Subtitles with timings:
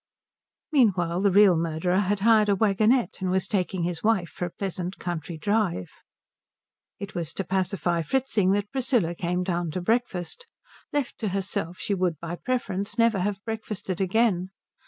[0.71, 4.49] Meanwhile the real murderer had hired a waggonette and was taking his wife for a
[4.49, 5.91] pleasant country drive.
[6.97, 10.47] It was to pacify Fritzing that Priscilla came down to breakfast.
[10.91, 14.49] Left to herself she would by preference never have breakfasted again.